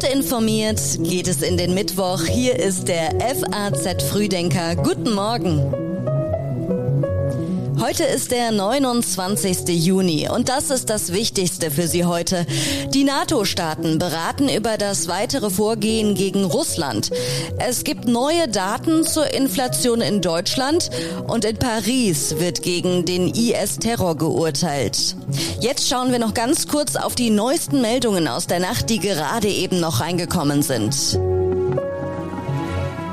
Gut 0.00 0.10
informiert 0.10 0.80
geht 1.00 1.26
es 1.26 1.42
in 1.42 1.56
den 1.56 1.74
Mittwoch. 1.74 2.24
Hier 2.24 2.56
ist 2.56 2.86
der 2.86 3.18
FAZ 3.18 4.04
Frühdenker. 4.04 4.76
Guten 4.76 5.12
Morgen. 5.12 5.87
Heute 7.88 8.04
ist 8.04 8.32
der 8.32 8.50
29. 8.50 9.66
Juni 9.68 10.28
und 10.28 10.50
das 10.50 10.68
ist 10.68 10.90
das 10.90 11.10
Wichtigste 11.14 11.70
für 11.70 11.88
Sie 11.88 12.04
heute. 12.04 12.44
Die 12.92 13.02
NATO-Staaten 13.02 13.98
beraten 13.98 14.50
über 14.50 14.76
das 14.76 15.08
weitere 15.08 15.48
Vorgehen 15.48 16.14
gegen 16.14 16.44
Russland. 16.44 17.10
Es 17.56 17.84
gibt 17.84 18.04
neue 18.04 18.46
Daten 18.46 19.06
zur 19.06 19.32
Inflation 19.32 20.02
in 20.02 20.20
Deutschland 20.20 20.90
und 21.28 21.46
in 21.46 21.56
Paris 21.56 22.38
wird 22.38 22.60
gegen 22.60 23.06
den 23.06 23.28
IS-Terror 23.28 24.18
geurteilt. 24.18 25.16
Jetzt 25.60 25.88
schauen 25.88 26.12
wir 26.12 26.18
noch 26.18 26.34
ganz 26.34 26.68
kurz 26.68 26.94
auf 26.94 27.14
die 27.14 27.30
neuesten 27.30 27.80
Meldungen 27.80 28.28
aus 28.28 28.46
der 28.46 28.60
Nacht, 28.60 28.90
die 28.90 28.98
gerade 28.98 29.48
eben 29.48 29.80
noch 29.80 30.00
reingekommen 30.00 30.60
sind. 30.60 31.18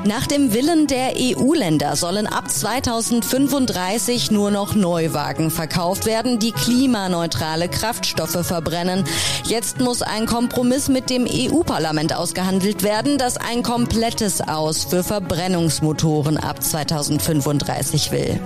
Nach 0.06 0.24
dem 0.28 0.54
Willen 0.54 0.86
der 0.86 1.14
EU-Länder 1.18 1.96
sollen 1.96 2.28
ab 2.28 2.48
2035 2.48 4.30
nur 4.30 4.52
noch 4.52 4.76
Neuwagen 4.76 5.50
verkauft 5.50 6.06
werden, 6.06 6.38
die 6.38 6.52
klimaneutrale 6.52 7.68
Kraftstoffe 7.68 8.46
verbrennen. 8.46 9.02
Jetzt 9.46 9.80
muss 9.80 10.02
ein 10.02 10.26
Kompromiss 10.26 10.88
mit 10.88 11.10
dem 11.10 11.26
EU-Parlament 11.28 12.14
ausgehandelt 12.14 12.84
werden, 12.84 13.18
das 13.18 13.36
ein 13.36 13.64
komplettes 13.64 14.40
Aus 14.46 14.84
für 14.84 15.02
Verbrennungsmotoren 15.02 16.36
ab 16.36 16.62
2035 16.62 18.12
will. 18.12 18.38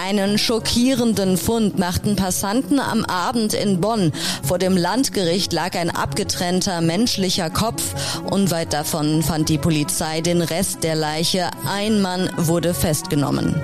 Einen 0.00 0.38
schockierenden 0.38 1.36
Fund 1.36 1.76
machten 1.76 2.14
Passanten 2.14 2.78
am 2.78 3.04
Abend 3.04 3.52
in 3.52 3.80
Bonn. 3.80 4.12
Vor 4.44 4.58
dem 4.58 4.76
Landgericht 4.76 5.52
lag 5.52 5.74
ein 5.74 5.90
abgetrennter 5.90 6.80
menschlicher 6.80 7.50
Kopf. 7.50 7.82
Unweit 8.30 8.72
davon 8.72 9.24
fand 9.24 9.48
die 9.48 9.58
Polizei 9.58 10.20
den 10.20 10.40
Rest 10.40 10.84
der 10.84 10.94
Leiche. 10.94 11.50
Ein 11.66 12.00
Mann 12.00 12.30
wurde 12.36 12.74
festgenommen. 12.74 13.56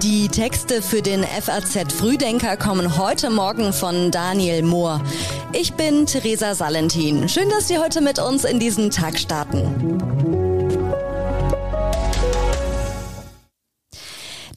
Die 0.00 0.28
Texte 0.28 0.80
für 0.80 1.02
den 1.02 1.24
FAZ 1.24 1.92
Frühdenker 1.92 2.56
kommen 2.56 2.96
heute 2.96 3.28
Morgen 3.28 3.72
von 3.72 4.12
Daniel 4.12 4.62
Mohr. 4.62 5.00
Ich 5.52 5.72
bin 5.72 6.06
Theresa 6.06 6.54
Salentin. 6.54 7.28
Schön, 7.28 7.50
dass 7.50 7.66
Sie 7.66 7.78
heute 7.78 8.00
mit 8.00 8.20
uns 8.20 8.44
in 8.44 8.60
diesen 8.60 8.90
Tag 8.90 9.18
starten. 9.18 10.53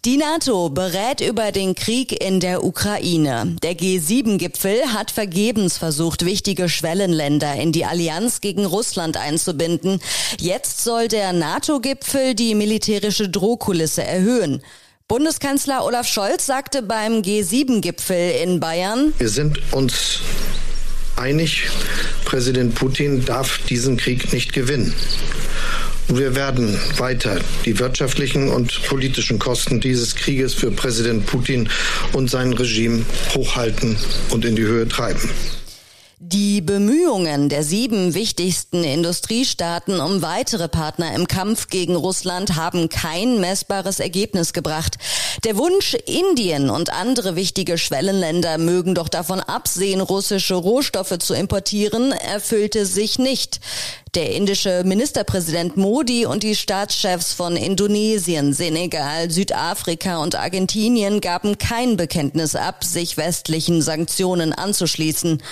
Die 0.08 0.16
NATO 0.16 0.70
berät 0.70 1.20
über 1.20 1.52
den 1.52 1.76
Krieg 1.76 2.24
in 2.24 2.40
der 2.40 2.64
Ukraine. 2.64 3.58
Der 3.62 3.74
G7-Gipfel 3.74 4.94
hat 4.94 5.12
vergebens 5.12 5.78
versucht, 5.78 6.24
wichtige 6.24 6.70
Schwellenländer 6.70 7.56
in 7.56 7.74
die 7.74 7.84
Allianz 7.84 8.40
gegen 8.40 8.64
Russland 8.64 9.18
einzubinden. 9.18 10.00
Jetzt 10.40 10.86
soll 10.86 11.10
der 11.10 11.34
NATO-Gipfel 11.34 12.36
die 12.36 12.56
militärische 12.56 13.28
Drohkulisse 13.28 14.02
erhöhen. 14.02 14.64
Bundeskanzler 15.10 15.84
Olaf 15.84 16.08
Scholz 16.08 16.46
sagte 16.46 16.84
beim 16.84 17.16
G7-Gipfel 17.16 18.32
in 18.42 18.62
Bayern, 18.62 19.14
Wir 19.18 19.28
sind 19.28 19.60
uns 19.74 20.22
einig, 21.18 21.68
Präsident 22.24 22.76
Putin 22.76 23.26
darf 23.26 23.60
diesen 23.68 23.98
Krieg 23.98 24.32
nicht 24.32 24.54
gewinnen. 24.54 24.94
Wir 26.10 26.36
werden 26.36 26.80
weiter 26.98 27.40
die 27.66 27.80
wirtschaftlichen 27.80 28.50
und 28.50 28.82
politischen 28.84 29.40
Kosten 29.40 29.82
dieses 29.82 30.16
Krieges 30.16 30.54
für 30.54 30.72
Präsident 30.72 31.26
Putin 31.26 31.70
und 32.14 32.30
sein 32.30 32.54
Regime 32.54 33.06
hochhalten 33.36 33.98
und 34.30 34.46
in 34.46 34.56
die 34.56 34.64
Höhe 34.64 34.88
treiben. 34.88 35.30
Die 36.20 36.62
Bemühungen 36.62 37.48
der 37.48 37.64
sieben 37.64 38.16
wichtigsten 38.16 38.84
Industriestaaten 38.84 40.00
um 40.00 40.24
weitere 40.24 40.68
Partner 40.68 41.14
im 41.14 41.28
Kampf 41.28 41.68
gegen 41.68 41.96
Russland 41.96 42.56
haben 42.56 42.90
kein 42.90 43.40
messbares 43.40 44.00
Ergebnis 44.00 44.52
gebracht. 44.52 44.98
Der 45.44 45.58
Wunsch, 45.58 45.94
Indien 45.94 46.72
und 46.72 46.92
andere 46.92 47.36
wichtige 47.36 47.78
Schwellenländer 47.78 48.58
mögen 48.58 48.96
doch 48.96 49.10
davon 49.10 49.40
absehen, 49.42 50.02
russische 50.02 50.56
Rohstoffe 50.56 51.20
zu 51.20 51.36
importieren, 51.36 52.12
erfüllte 52.14 52.88
sich 52.88 53.20
nicht. 53.20 53.60
Der 54.16 54.34
indische 54.34 54.82
Ministerpräsident 54.84 55.78
Modi 55.78 56.26
und 56.26 56.42
die 56.42 56.56
Staatschefs 56.56 57.34
von 57.34 57.56
Indonesien, 57.56 58.54
Senegal, 58.54 59.30
Südafrika 59.30 60.18
und 60.18 60.34
Argentinien 60.34 61.22
gaben 61.22 61.60
kein 61.60 61.96
Bekenntnis 61.96 62.56
ab, 62.56 62.84
sich 62.84 63.18
westlichen 63.18 63.84
Sanktionen 63.84 64.52
anzuschließen. 64.52 65.44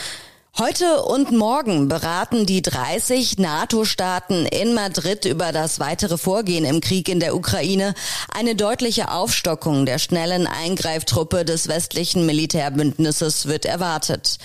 Heute 0.57 1.01
und 1.01 1.33
morgen 1.33 1.89
beraten 1.89 2.45
die 2.45 2.61
30 2.61 3.37
NATO-Staaten 3.39 4.45
in 4.45 4.73
Madrid 4.73 5.25
über 5.25 5.51
das 5.51 5.81
weitere 5.81 6.17
Vorgehen 6.17 6.63
im 6.63 6.79
Krieg 6.79 7.09
in 7.09 7.19
der 7.19 7.35
Ukraine. 7.35 7.93
Eine 8.33 8.55
deutliche 8.55 9.11
Aufstockung 9.11 9.85
der 9.85 9.99
schnellen 9.99 10.47
Eingreiftruppe 10.47 11.43
des 11.43 11.67
westlichen 11.67 12.25
Militärbündnisses 12.25 13.47
wird 13.47 13.65
erwartet. 13.65 14.37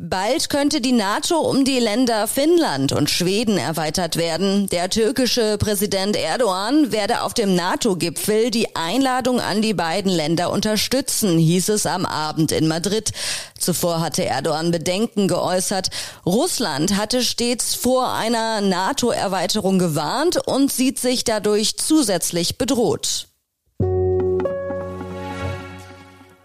Bald 0.00 0.50
könnte 0.50 0.80
die 0.80 0.90
NATO 0.90 1.38
um 1.38 1.64
die 1.64 1.78
Länder 1.78 2.26
Finnland 2.26 2.90
und 2.90 3.10
Schweden 3.10 3.58
erweitert 3.58 4.16
werden. 4.16 4.66
Der 4.66 4.90
türkische 4.90 5.56
Präsident 5.56 6.16
Erdogan 6.16 6.90
werde 6.90 7.22
auf 7.22 7.32
dem 7.32 7.54
NATO-Gipfel 7.54 8.50
die 8.50 8.74
Einladung 8.74 9.38
an 9.38 9.62
die 9.62 9.72
beiden 9.72 10.10
Länder 10.10 10.50
unterstützen, 10.50 11.38
hieß 11.38 11.68
es 11.68 11.86
am 11.86 12.06
Abend 12.06 12.50
in 12.50 12.66
Madrid. 12.66 13.12
Zuvor 13.56 14.00
hatte 14.00 14.24
Erdogan 14.24 14.72
Bedenken 14.72 15.28
geäußert. 15.28 15.90
Russland 16.26 16.96
hatte 16.96 17.22
stets 17.22 17.76
vor 17.76 18.12
einer 18.12 18.62
NATO-Erweiterung 18.62 19.78
gewarnt 19.78 20.44
und 20.44 20.72
sieht 20.72 20.98
sich 20.98 21.22
dadurch 21.22 21.76
zusätzlich 21.76 22.58
bedroht. 22.58 23.28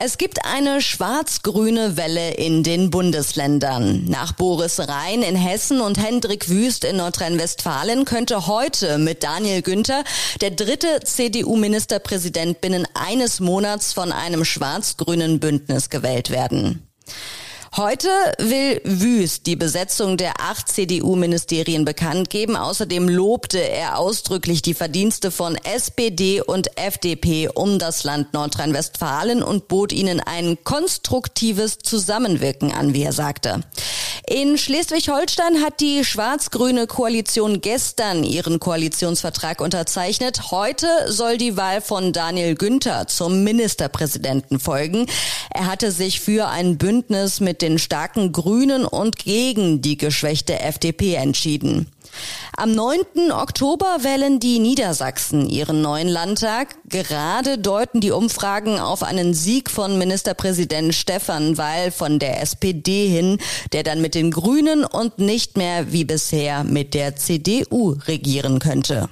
Es 0.01 0.17
gibt 0.17 0.45
eine 0.45 0.81
schwarz-grüne 0.81 1.97
Welle 1.97 2.31
in 2.35 2.63
den 2.63 2.89
Bundesländern. 2.89 4.05
Nach 4.05 4.31
Boris 4.31 4.79
Rhein 4.79 5.21
in 5.21 5.35
Hessen 5.35 5.81
und 5.81 6.01
Hendrik 6.01 6.47
Wüst 6.47 6.85
in 6.85 6.95
Nordrhein-Westfalen 6.95 8.05
könnte 8.05 8.47
heute 8.47 8.97
mit 8.97 9.23
Daniel 9.23 9.61
Günther 9.61 10.05
der 10.39 10.51
dritte 10.51 11.01
CDU-Ministerpräsident 11.03 12.61
binnen 12.61 12.87
eines 12.93 13.41
Monats 13.41 13.91
von 13.91 14.13
einem 14.13 14.45
schwarz-grünen 14.45 15.41
Bündnis 15.41 15.89
gewählt 15.89 16.29
werden. 16.29 16.87
Heute 17.77 18.09
will 18.39 18.81
Wüst 18.83 19.45
die 19.45 19.55
Besetzung 19.55 20.17
der 20.17 20.41
acht 20.41 20.69
CDU-Ministerien 20.69 21.85
bekannt 21.85 22.31
geben. 22.31 22.55
Außerdem 22.55 23.07
lobte 23.07 23.59
er 23.59 23.99
ausdrücklich 23.99 24.63
die 24.63 24.73
Verdienste 24.73 25.29
von 25.29 25.55
SPD 25.55 26.41
und 26.41 26.79
FDP 26.79 27.47
um 27.47 27.77
das 27.77 28.03
Land 28.03 28.33
Nordrhein-Westfalen 28.33 29.43
und 29.43 29.67
bot 29.67 29.93
ihnen 29.93 30.19
ein 30.19 30.57
konstruktives 30.63 31.77
Zusammenwirken 31.77 32.71
an, 32.73 32.95
wie 32.95 33.03
er 33.03 33.13
sagte. 33.13 33.61
In 34.29 34.59
Schleswig-Holstein 34.59 35.63
hat 35.63 35.79
die 35.79 36.05
schwarz-grüne 36.05 36.85
Koalition 36.85 37.61
gestern 37.61 38.23
ihren 38.23 38.59
Koalitionsvertrag 38.59 39.59
unterzeichnet. 39.59 40.51
Heute 40.51 40.85
soll 41.07 41.39
die 41.39 41.57
Wahl 41.57 41.81
von 41.81 42.13
Daniel 42.13 42.53
Günther 42.53 43.07
zum 43.07 43.43
Ministerpräsidenten 43.43 44.59
folgen. 44.59 45.07
Er 45.49 45.65
hatte 45.65 45.91
sich 45.91 46.21
für 46.21 46.47
ein 46.47 46.77
Bündnis 46.77 47.39
mit 47.39 47.63
den 47.63 47.79
starken 47.79 48.31
Grünen 48.31 48.85
und 48.85 49.15
gegen 49.15 49.81
die 49.81 49.97
geschwächte 49.97 50.59
FDP 50.59 51.15
entschieden. 51.15 51.87
Am 52.59 52.73
9. 52.73 53.31
Oktober 53.31 53.99
wählen 54.01 54.41
die 54.41 54.59
Niedersachsen 54.59 55.49
ihren 55.49 55.81
neuen 55.81 56.09
Landtag. 56.09 56.75
Gerade 56.83 57.57
deuten 57.57 58.01
die 58.01 58.11
Umfragen 58.11 58.79
auf 58.79 59.01
einen 59.01 59.33
Sieg 59.33 59.71
von 59.71 59.97
Ministerpräsident 59.97 60.93
Stefan 60.93 61.57
Weil 61.57 61.89
von 61.89 62.19
der 62.19 62.41
SPD 62.41 63.07
hin, 63.07 63.37
der 63.71 63.83
dann 63.83 64.01
mit 64.01 64.13
den 64.13 64.29
Grünen 64.29 64.83
und 64.83 65.19
nicht 65.19 65.55
mehr 65.55 65.93
wie 65.93 66.03
bisher 66.03 66.65
mit 66.65 66.93
der 66.95 67.15
CDU 67.15 67.95
regieren 68.05 68.59
könnte. 68.59 69.07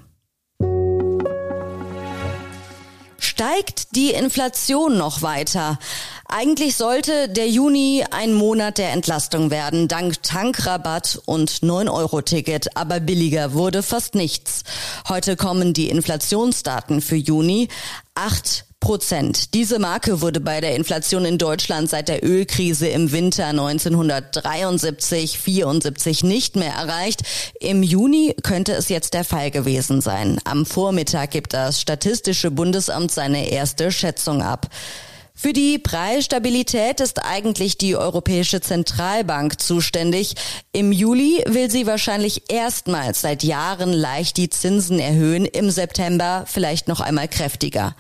Steigt 3.18 3.96
die 3.96 4.12
Inflation 4.12 4.98
noch 4.98 5.22
weiter? 5.22 5.80
Eigentlich 6.30 6.76
sollte 6.76 7.30
der 7.30 7.48
Juni 7.48 8.04
ein 8.12 8.34
Monat 8.34 8.80
der 8.80 8.92
Entlastung 8.92 9.50
werden, 9.50 9.88
dank 9.88 10.22
Tankrabatt 10.24 11.22
und 11.26 11.50
9-Euro-Ticket, 11.50 12.76
aber 12.76 13.00
billiger 13.00 13.54
wurde 13.54 13.82
fast 13.82 14.14
nichts. 14.14 14.64
Heute 15.08 15.38
kommen 15.38 15.74
die 15.74 15.90
Inflationsdaten 15.90 17.00
für 17.00 17.16
Juni. 17.16 17.70
Acht 18.14 18.66
Prozent. 18.82 19.54
Diese 19.54 19.80
Marke 19.80 20.22
wurde 20.22 20.40
bei 20.40 20.62
der 20.62 20.76
Inflation 20.76 21.26
in 21.26 21.38
Deutschland 21.38 21.90
seit 21.90 22.10
der 22.10 22.24
Ölkrise 22.24 22.88
im 22.88 23.12
Winter 23.12 23.48
1973, 23.48 25.40
74 25.40 26.24
nicht 26.24 26.56
mehr 26.56 26.74
erreicht. 26.74 27.24
Im 27.60 27.84
Juni 27.84 28.36
könnte 28.44 28.74
es 28.74 28.90
jetzt 28.90 29.14
der 29.14 29.24
Fall 29.24 29.50
gewesen 29.50 30.02
sein. 30.02 30.40
Am 30.44 30.66
Vormittag 30.66 31.32
gibt 31.32 31.54
das 31.54 31.82
Statistische 31.82 32.52
Bundesamt 32.52 33.12
seine 33.12 33.50
erste 33.50 33.92
Schätzung 33.92 34.42
ab. 34.44 34.68
Für 35.40 35.54
die 35.54 35.78
Preisstabilität 35.78 37.00
ist 37.00 37.24
eigentlich 37.24 37.78
die 37.78 37.96
Europäische 37.96 38.60
Zentralbank 38.60 39.62
zuständig. 39.62 40.34
Im 40.72 40.92
Juli 40.92 41.44
will 41.46 41.70
sie 41.70 41.86
wahrscheinlich 41.86 42.50
erstmals 42.50 43.22
seit 43.22 43.44
Jahren 43.44 43.94
leicht 43.94 44.38
die 44.38 44.50
Zinsen 44.50 45.00
erhöhen, 45.00 45.46
im 45.46 45.70
September 45.70 46.46
vielleicht 46.48 46.88
noch 46.88 47.02
einmal 47.02 47.28
kräftiger. 47.28 47.96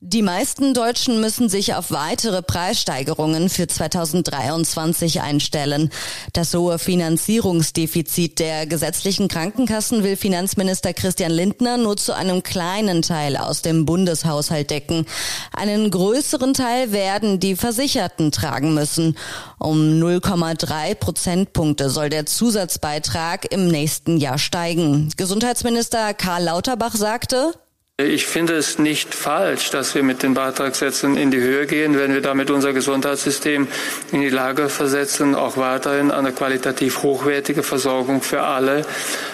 Die 0.00 0.20
meisten 0.20 0.74
Deutschen 0.74 1.22
müssen 1.22 1.48
sich 1.48 1.74
auf 1.74 1.90
weitere 1.90 2.42
Preissteigerungen 2.42 3.48
für 3.48 3.66
2023 3.66 5.22
einstellen. 5.22 5.90
Das 6.34 6.52
hohe 6.52 6.78
Finanzierungsdefizit 6.78 8.38
der 8.38 8.66
gesetzlichen 8.66 9.28
Krankenkassen 9.28 10.04
will 10.04 10.18
Finanzminister 10.18 10.92
Christian 10.92 11.32
Lindner 11.32 11.78
nur 11.78 11.96
zu 11.96 12.14
einem 12.14 12.42
kleinen 12.42 13.00
Teil 13.00 13.38
aus 13.38 13.62
dem 13.62 13.86
Bundeshaushalt 13.86 14.68
decken. 14.68 15.06
Einen 15.50 15.90
größeren 15.90 16.52
Teil 16.52 16.92
werden 16.92 17.40
die 17.40 17.56
Versicherten 17.56 18.30
tragen 18.32 18.74
müssen. 18.74 19.16
Um 19.58 19.78
0,3 19.78 20.94
Prozentpunkte 20.94 21.88
soll 21.88 22.10
der 22.10 22.26
Zusatzbeitrag 22.26 23.50
im 23.50 23.68
nächsten 23.68 24.18
Jahr 24.18 24.36
steigen. 24.36 25.08
Gesundheitsminister 25.16 26.12
Karl 26.12 26.44
Lauterbach 26.44 26.94
sagte, 26.94 27.54
ich 27.98 28.26
finde 28.26 28.54
es 28.54 28.78
nicht 28.78 29.14
falsch, 29.14 29.70
dass 29.70 29.94
wir 29.94 30.02
mit 30.02 30.22
den 30.22 30.34
Beitragssätzen 30.34 31.16
in 31.16 31.30
die 31.30 31.38
Höhe 31.38 31.66
gehen, 31.66 31.98
wenn 31.98 32.12
wir 32.12 32.20
damit 32.20 32.50
unser 32.50 32.74
Gesundheitssystem 32.74 33.66
in 34.12 34.20
die 34.20 34.28
Lage 34.28 34.68
versetzen, 34.68 35.34
auch 35.34 35.56
weiterhin 35.56 36.10
eine 36.10 36.32
qualitativ 36.32 37.02
hochwertige 37.02 37.62
Versorgung 37.62 38.20
für 38.20 38.42
alle 38.42 38.84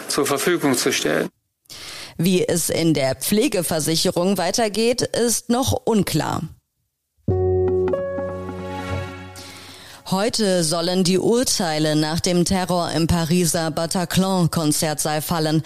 zur 0.06 0.26
Verfügung 0.26 0.76
zu 0.76 0.92
stellen. 0.92 1.28
Wie 2.18 2.46
es 2.46 2.70
in 2.70 2.94
der 2.94 3.16
Pflegeversicherung 3.16 4.38
weitergeht, 4.38 5.02
ist 5.02 5.48
noch 5.48 5.72
unklar. 5.72 6.42
Heute 10.12 10.62
sollen 10.62 11.04
die 11.04 11.18
Urteile 11.18 11.96
nach 11.96 12.20
dem 12.20 12.44
Terror 12.44 12.90
im 12.90 13.06
Pariser 13.06 13.70
Bataclan-Konzertsaal 13.70 15.22
fallen. 15.22 15.62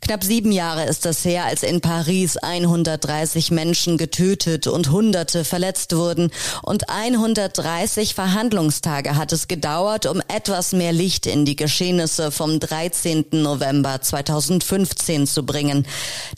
Knapp 0.00 0.24
sieben 0.24 0.52
Jahre 0.52 0.86
ist 0.86 1.04
es 1.04 1.22
her, 1.26 1.44
als 1.44 1.62
in 1.62 1.82
Paris 1.82 2.38
130 2.38 3.50
Menschen 3.50 3.98
getötet 3.98 4.66
und 4.66 4.90
Hunderte 4.90 5.44
verletzt 5.44 5.94
wurden. 5.94 6.30
Und 6.62 6.88
130 6.88 8.14
Verhandlungstage 8.14 9.16
hat 9.16 9.32
es 9.32 9.46
gedauert, 9.48 10.06
um 10.06 10.22
etwas 10.28 10.72
mehr 10.72 10.92
Licht 10.92 11.26
in 11.26 11.44
die 11.44 11.54
Geschehnisse 11.54 12.30
vom 12.30 12.58
13. 12.58 13.26
November 13.32 14.00
2015 14.00 15.26
zu 15.26 15.44
bringen. 15.44 15.86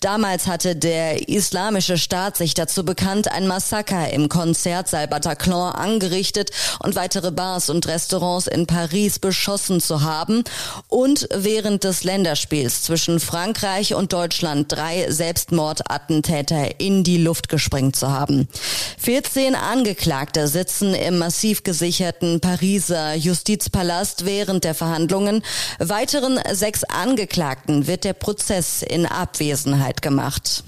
Damals 0.00 0.49
hatte 0.49 0.75
der 0.75 1.29
Islamische 1.29 1.97
Staat 1.97 2.37
sich 2.37 2.55
dazu 2.55 2.85
bekannt, 2.85 3.31
ein 3.31 3.47
Massaker 3.47 4.11
im 4.11 4.29
Konzertsaal 4.29 5.06
Bataclan 5.06 5.73
angerichtet 5.73 6.50
und 6.81 6.97
weitere 6.97 7.31
Bars 7.53 7.69
und 7.69 7.87
Restaurants 7.87 8.47
in 8.47 8.67
Paris 8.67 9.19
beschossen 9.19 9.79
zu 9.79 10.01
haben 10.01 10.43
und 10.89 11.29
während 11.35 11.85
des 11.85 12.03
Länderspiels 12.03 12.83
zwischen 12.83 13.21
Frankreich 13.21 13.95
und 13.95 14.15
Deutschland 14.15 14.73
drei 14.73 15.11
Selbstmordattentäter 15.11 16.81
in 16.81 17.05
die 17.05 17.19
Luft 17.19 17.51
gesprengt 17.51 17.95
zu 17.95 18.11
haben. 18.11 18.49
14 18.97 19.55
Angeklagte 19.55 20.49
sitzen 20.49 20.95
im 20.95 21.19
massiv 21.19 21.63
gesicherten 21.63 22.41
Pariser 22.41 23.17
Justizpalast 23.17 24.25
während 24.25 24.65
der 24.65 24.75
Verhandlungen. 24.75 25.43
Weiteren 25.79 26.41
sechs 26.53 26.85
Angeklagten 26.85 27.87
wird 27.87 28.05
der 28.05 28.15
Prozess 28.15 28.81
in 28.81 29.05
Abwesenheit 29.05 30.01
gemacht. 30.01 30.65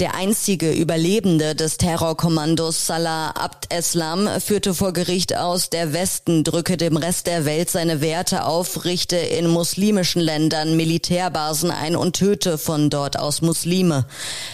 Der 0.00 0.14
einzige 0.14 0.72
Überlebende 0.72 1.54
des 1.54 1.76
Terrorkommandos 1.76 2.86
Salah 2.86 3.32
Abd 3.32 3.68
Eslam 3.68 4.30
führte 4.40 4.72
vor 4.72 4.94
Gericht 4.94 5.36
aus, 5.36 5.68
der 5.68 5.92
Westen 5.92 6.42
drücke 6.42 6.78
dem 6.78 6.96
Rest 6.96 7.26
der 7.26 7.44
Welt 7.44 7.68
seine 7.68 8.00
Werte 8.00 8.46
auf, 8.46 8.86
richte 8.86 9.16
in 9.16 9.46
muslimischen 9.46 10.22
Ländern 10.22 10.74
Militärbasen 10.74 11.70
ein 11.70 11.96
und 11.96 12.16
töte 12.16 12.56
von 12.56 12.88
dort 12.88 13.18
aus 13.18 13.42
Muslime. 13.42 14.06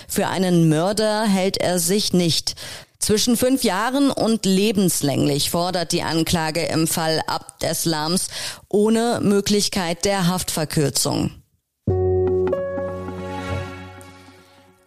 Für 0.09 0.27
einen 0.27 0.69
Mörder 0.69 1.23
hält 1.27 1.59
er 1.59 1.79
sich 1.79 2.13
nicht. 2.13 2.57
Zwischen 2.99 3.37
fünf 3.37 3.63
Jahren 3.63 4.11
und 4.11 4.47
lebenslänglich 4.47 5.51
fordert 5.51 5.93
die 5.93 6.03
Anklage 6.03 6.65
im 6.65 6.89
Fall 6.89 7.21
Abd 7.29 7.65
Eslams 7.65 8.27
ohne 8.69 9.21
Möglichkeit 9.23 10.07
der 10.07 10.27
Haftverkürzung. 10.27 11.31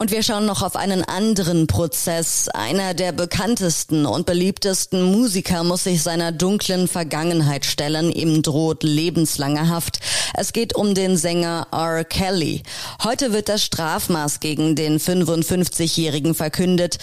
Und 0.02 0.12
wir 0.12 0.24
schauen 0.24 0.46
noch 0.46 0.62
auf 0.62 0.78
einen 0.78 1.04
anderen 1.04 1.68
Prozess. 1.68 2.48
Einer 2.48 2.94
der 2.94 3.12
bekanntesten 3.12 4.06
und 4.06 4.26
beliebtesten 4.26 5.04
Musiker 5.04 5.66
muss 5.66 5.84
sich 5.84 6.02
seiner 6.02 6.32
dunklen 6.32 6.88
Vergangenheit 6.88 7.66
stellen. 7.66 8.10
Ihm 8.10 8.42
droht 8.42 8.84
lebenslange 8.84 9.68
Haft. 9.68 10.00
Es 10.36 10.54
geht 10.54 10.74
um 10.74 10.96
den 10.96 11.18
Sänger 11.18 11.68
R. 11.74 12.06
Kelly. 12.06 12.64
Heute 13.04 13.34
wird 13.34 13.50
das 13.50 13.62
Strafmaß 13.62 14.40
gegen 14.40 14.78
den 14.78 15.02
55-Jährigen 15.02 16.34
verkündet. 16.34 17.00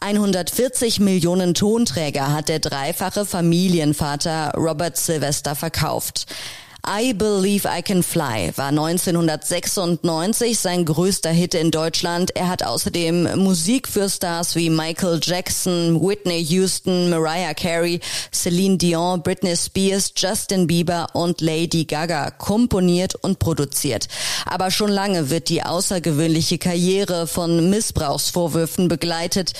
140 0.00 1.00
Millionen 1.00 1.52
Tonträger 1.52 2.32
hat 2.32 2.48
der 2.48 2.60
dreifache 2.60 3.26
Familienvater 3.26 4.54
Robert 4.56 4.96
Sylvester 4.96 5.54
verkauft. 5.54 6.24
I 6.86 7.12
Believe 7.12 7.66
I 7.66 7.82
Can 7.82 8.02
Fly 8.02 8.52
war 8.56 8.68
1996 8.68 10.58
sein 10.58 10.84
größter 10.84 11.30
Hit 11.30 11.54
in 11.54 11.70
Deutschland. 11.70 12.34
Er 12.36 12.48
hat 12.48 12.62
außerdem 12.64 13.36
Musik 13.42 13.88
für 13.88 14.08
Stars 14.08 14.54
wie 14.54 14.70
Michael 14.70 15.20
Jackson, 15.22 16.00
Whitney 16.00 16.42
Houston, 16.44 17.10
Mariah 17.10 17.52
Carey, 17.52 18.00
Celine 18.32 18.78
Dion, 18.78 19.22
Britney 19.22 19.56
Spears, 19.56 20.12
Justin 20.16 20.66
Bieber 20.66 21.08
und 21.14 21.40
Lady 21.40 21.84
Gaga 21.84 22.30
komponiert 22.30 23.16
und 23.16 23.38
produziert. 23.38 24.08
Aber 24.46 24.70
schon 24.70 24.90
lange 24.90 25.30
wird 25.30 25.48
die 25.48 25.62
außergewöhnliche 25.62 26.58
Karriere 26.58 27.26
von 27.26 27.68
Missbrauchsvorwürfen 27.70 28.88
begleitet. 28.88 29.52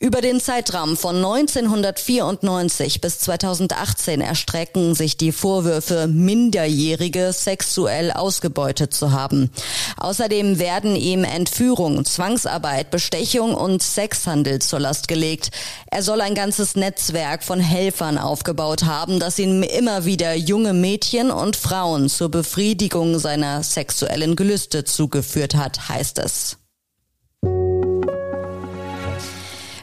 Über 0.00 0.20
den 0.20 0.40
Zeitraum 0.40 0.96
von 0.96 1.16
1994 1.16 3.00
bis 3.00 3.18
2018 3.18 4.20
erstrecken 4.20 4.94
sich 4.94 5.16
die 5.16 5.32
Vorwürfe, 5.32 6.06
Minderjährige 6.06 7.32
sexuell 7.32 8.12
ausgebeutet 8.12 8.94
zu 8.94 9.10
haben. 9.10 9.50
Außerdem 9.96 10.60
werden 10.60 10.94
ihm 10.94 11.24
Entführung, 11.24 12.04
Zwangsarbeit, 12.04 12.92
Bestechung 12.92 13.54
und 13.54 13.82
Sexhandel 13.82 14.60
zur 14.60 14.78
Last 14.78 15.08
gelegt. 15.08 15.50
Er 15.90 16.04
soll 16.04 16.20
ein 16.20 16.36
ganzes 16.36 16.76
Netzwerk 16.76 17.42
von 17.42 17.58
Helfern 17.58 18.18
aufgebaut 18.18 18.84
haben, 18.84 19.18
das 19.18 19.40
ihm 19.40 19.64
immer 19.64 20.04
wieder 20.04 20.32
junge 20.34 20.74
Mädchen 20.74 21.32
und 21.32 21.56
Frauen 21.56 22.08
zur 22.08 22.30
Befriedigung 22.30 23.18
seiner 23.18 23.64
sexuellen 23.64 24.36
Gelüste 24.36 24.84
zugeführt 24.84 25.56
hat, 25.56 25.88
heißt 25.88 26.20
es. 26.20 26.58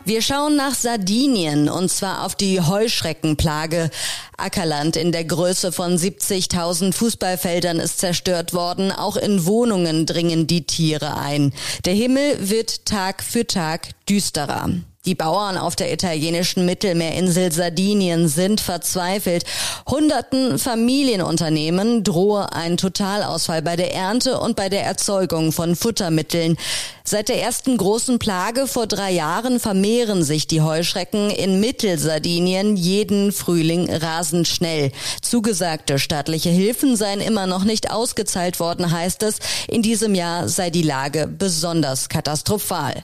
Wir 0.06 0.22
schauen 0.22 0.56
nach 0.56 0.76
Sardinien 0.76 1.68
und 1.68 1.90
zwar 1.90 2.26
auf 2.26 2.36
die 2.36 2.62
Heuschreckenplage. 2.62 3.90
Ackerland 4.38 4.98
in 4.98 5.12
der 5.12 5.24
Größe 5.24 5.72
von 5.72 5.98
70.000 5.98 6.94
Fußballfeldern 6.94 7.80
ist 7.80 7.98
zerstört 7.98 8.54
worden. 8.54 8.92
Auch 8.92 9.18
in 9.18 9.48
Wohnungen 9.48 10.06
dringen 10.06 10.46
die 10.46 10.68
Tiere 10.68 11.18
ein. 11.18 11.54
Der 11.86 11.96
Himmel 11.96 12.50
wird 12.50 12.86
Tag 12.86 13.24
für 13.24 13.48
Tag 13.48 13.90
düsterer. 14.08 14.70
Die 15.06 15.14
Bauern 15.14 15.58
auf 15.58 15.76
der 15.76 15.94
italienischen 15.94 16.66
Mittelmeerinsel 16.66 17.52
Sardinien 17.52 18.28
sind 18.28 18.60
verzweifelt. 18.60 19.44
Hunderten 19.88 20.58
Familienunternehmen 20.58 22.04
drohe 22.04 22.52
ein 22.54 22.78
Totalausfall 22.78 23.62
bei 23.62 23.76
der 23.76 23.94
Ernte 23.94 24.40
und 24.40 24.56
bei 24.56 24.68
der 24.68 24.84
Erzeugung 24.84 25.52
von 25.52 25.76
Futtermitteln. 25.76 26.58
Seit 27.04 27.30
der 27.30 27.40
ersten 27.40 27.78
großen 27.78 28.18
Plage 28.18 28.66
vor 28.66 28.88
drei 28.88 29.12
Jahren 29.12 29.60
vermehren 29.60 30.24
sich 30.24 30.48
die 30.48 30.62
Heuschrecken 30.62 31.30
in 31.30 31.60
Mittelsardinien 31.60 32.76
jeden 32.76 33.32
Frühling 33.32 33.94
rasend 33.94 34.48
schnell. 34.48 34.92
Zugesagte 35.22 36.00
staatliche 36.00 36.50
Hilfen 36.50 36.96
seien 36.96 37.22
immer 37.22 37.46
noch 37.46 37.64
nicht 37.64 37.92
ausgezahlt 37.92 38.60
worden, 38.60 38.92
heißt 38.92 39.22
es. 39.22 39.38
In 39.68 39.84
diesem 39.84 40.16
Jahr 40.16 40.50
sei 40.50 40.72
die 40.72 40.82
Lage 40.82 41.28
besonders 41.28 42.10
katastrophal. 42.10 43.04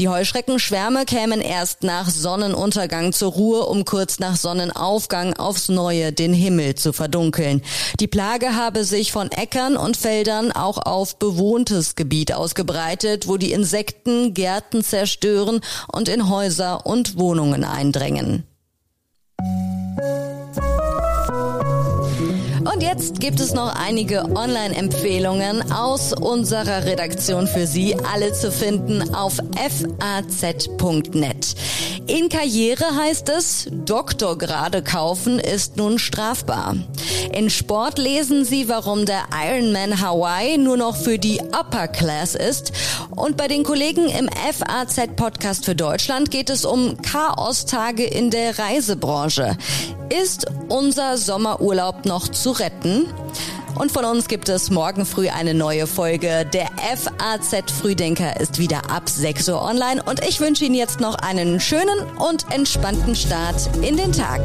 Die 0.00 0.08
Heuschreckenschwärme 0.08 1.04
kämen 1.04 1.40
erst 1.40 1.84
nach 1.84 2.10
Sonnenuntergang 2.10 3.12
zur 3.12 3.30
Ruhe, 3.30 3.66
um 3.66 3.84
kurz 3.84 4.18
nach 4.18 4.34
Sonnenaufgang 4.34 5.34
aufs 5.34 5.68
Neue 5.68 6.12
den 6.12 6.34
Himmel 6.34 6.74
zu 6.74 6.92
verdunkeln. 6.92 7.62
Die 8.00 8.08
Plage 8.08 8.56
habe 8.56 8.82
sich 8.82 9.12
von 9.12 9.30
Äckern 9.30 9.76
und 9.76 9.96
Feldern 9.96 10.50
auch 10.50 10.78
auf 10.78 11.20
bewohntes 11.20 11.94
Gebiet 11.94 12.32
ausgebreitet, 12.34 13.28
wo 13.28 13.36
die 13.36 13.52
Insekten 13.52 14.34
Gärten 14.34 14.82
zerstören 14.82 15.60
und 15.92 16.08
in 16.08 16.28
Häuser 16.28 16.86
und 16.86 17.16
Wohnungen 17.16 17.62
eindrängen. 17.62 18.44
Und 22.72 22.82
jetzt 22.82 23.20
gibt 23.20 23.40
es 23.40 23.52
noch 23.52 23.74
einige 23.74 24.24
Online-Empfehlungen 24.34 25.70
aus 25.70 26.12
unserer 26.12 26.84
Redaktion 26.84 27.46
für 27.46 27.66
Sie, 27.66 27.96
alle 28.12 28.32
zu 28.32 28.50
finden 28.50 29.14
auf 29.14 29.38
faz.net. 29.54 31.54
In 32.06 32.28
Karriere 32.28 32.84
heißt 32.94 33.30
es, 33.30 33.66
Doktorgrade 33.70 34.82
kaufen 34.82 35.38
ist 35.38 35.78
nun 35.78 35.98
strafbar. 35.98 36.76
In 37.32 37.48
Sport 37.48 37.96
lesen 37.98 38.44
Sie, 38.44 38.68
warum 38.68 39.06
der 39.06 39.22
Ironman 39.32 40.02
Hawaii 40.02 40.58
nur 40.58 40.76
noch 40.76 40.96
für 40.96 41.18
die 41.18 41.40
Upper 41.40 41.88
Class 41.88 42.34
ist. 42.34 42.72
Und 43.16 43.38
bei 43.38 43.48
den 43.48 43.62
Kollegen 43.62 44.06
im 44.10 44.28
FAZ 44.28 45.16
Podcast 45.16 45.64
für 45.64 45.74
Deutschland 45.74 46.30
geht 46.30 46.50
es 46.50 46.66
um 46.66 47.00
Chaostage 47.00 48.04
in 48.04 48.30
der 48.30 48.58
Reisebranche. 48.58 49.56
Ist 50.22 50.46
unser 50.68 51.16
Sommerurlaub 51.16 52.04
noch 52.04 52.28
zu 52.28 52.50
retten? 52.50 53.06
Und 53.74 53.90
von 53.90 54.04
uns 54.04 54.28
gibt 54.28 54.48
es 54.48 54.70
morgen 54.70 55.04
früh 55.04 55.28
eine 55.28 55.52
neue 55.52 55.86
Folge. 55.86 56.46
Der 56.52 56.68
FAZ 56.96 57.72
Frühdenker 57.72 58.40
ist 58.40 58.58
wieder 58.58 58.90
ab 58.90 59.08
6 59.08 59.48
Uhr 59.48 59.62
online 59.62 60.02
und 60.02 60.24
ich 60.24 60.40
wünsche 60.40 60.64
Ihnen 60.64 60.76
jetzt 60.76 61.00
noch 61.00 61.16
einen 61.16 61.58
schönen 61.60 62.00
und 62.18 62.52
entspannten 62.52 63.16
Start 63.16 63.68
in 63.82 63.96
den 63.96 64.12
Tag. 64.12 64.40